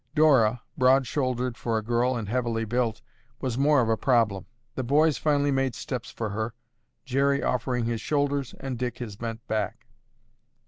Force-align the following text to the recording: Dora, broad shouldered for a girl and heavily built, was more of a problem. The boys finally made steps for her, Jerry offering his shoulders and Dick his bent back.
Dora, 0.15 0.63
broad 0.79 1.05
shouldered 1.05 1.57
for 1.57 1.77
a 1.77 1.83
girl 1.83 2.15
and 2.17 2.27
heavily 2.27 2.65
built, 2.65 3.03
was 3.39 3.55
more 3.55 3.81
of 3.81 3.87
a 3.89 3.95
problem. 3.95 4.47
The 4.73 4.81
boys 4.83 5.19
finally 5.19 5.51
made 5.51 5.75
steps 5.75 6.09
for 6.09 6.29
her, 6.31 6.55
Jerry 7.05 7.43
offering 7.43 7.85
his 7.85 8.01
shoulders 8.01 8.55
and 8.59 8.79
Dick 8.79 8.97
his 8.97 9.15
bent 9.17 9.45
back. 9.45 9.85